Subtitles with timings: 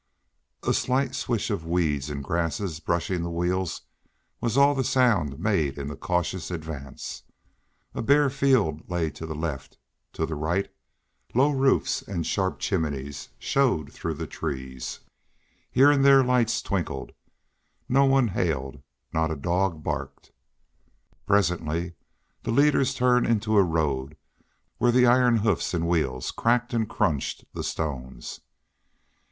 [0.63, 3.81] A slight swish of weeds and grasses brushing the wheels
[4.39, 7.21] was all the sound made in the cautious advance.
[7.93, 9.77] A bare field lay to the left;
[10.13, 10.71] to the right
[11.35, 15.01] low roofs and sharp chimneys showed among the trees;
[15.69, 17.11] here and there lights twinkled.
[17.87, 18.81] No one hailed;
[19.13, 20.31] not a dog barked.
[21.27, 21.93] Presently
[22.41, 24.17] the leaders turned into a road
[24.79, 28.41] where the iron hoofs and wheels cracked and crunched the stones.